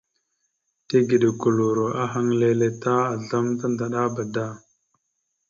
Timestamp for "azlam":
3.13-3.45